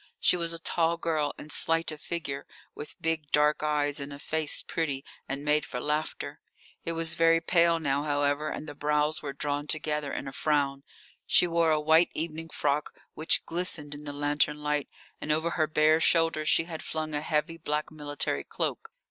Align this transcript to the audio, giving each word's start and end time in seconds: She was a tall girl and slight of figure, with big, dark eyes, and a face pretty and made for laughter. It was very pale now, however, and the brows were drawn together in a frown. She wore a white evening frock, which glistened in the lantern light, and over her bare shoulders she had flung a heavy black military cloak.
She 0.19 0.35
was 0.35 0.51
a 0.51 0.57
tall 0.57 0.97
girl 0.97 1.31
and 1.37 1.51
slight 1.51 1.91
of 1.91 2.01
figure, 2.01 2.47
with 2.73 2.99
big, 2.99 3.29
dark 3.31 3.61
eyes, 3.61 3.99
and 3.99 4.11
a 4.11 4.17
face 4.17 4.63
pretty 4.63 5.05
and 5.29 5.45
made 5.45 5.63
for 5.63 5.79
laughter. 5.79 6.39
It 6.83 6.93
was 6.93 7.13
very 7.13 7.39
pale 7.39 7.79
now, 7.79 8.01
however, 8.01 8.49
and 8.49 8.67
the 8.67 8.73
brows 8.73 9.21
were 9.21 9.31
drawn 9.31 9.67
together 9.67 10.11
in 10.11 10.27
a 10.27 10.31
frown. 10.31 10.81
She 11.27 11.45
wore 11.45 11.69
a 11.69 11.79
white 11.79 12.09
evening 12.15 12.49
frock, 12.49 12.95
which 13.13 13.45
glistened 13.45 13.93
in 13.93 14.05
the 14.05 14.11
lantern 14.11 14.57
light, 14.63 14.89
and 15.21 15.31
over 15.31 15.51
her 15.51 15.67
bare 15.67 15.99
shoulders 16.01 16.49
she 16.49 16.63
had 16.63 16.81
flung 16.83 17.13
a 17.13 17.21
heavy 17.21 17.59
black 17.59 17.91
military 17.91 18.43
cloak. 18.43 18.89